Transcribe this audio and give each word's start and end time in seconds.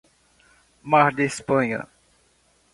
Mar 0.81 1.13
de 1.13 1.23
Espanha 1.25 1.85